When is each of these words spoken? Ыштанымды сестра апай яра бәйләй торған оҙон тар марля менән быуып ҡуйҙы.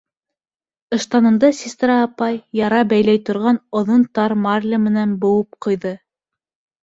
Ыштанымды 0.97 1.49
сестра 1.59 1.97
апай 2.05 2.39
яра 2.65 2.79
бәйләй 2.93 3.21
торған 3.29 3.61
оҙон 3.81 4.05
тар 4.19 4.35
марля 4.47 4.79
менән 4.87 5.13
быуып 5.27 5.61
ҡуйҙы. 5.67 5.93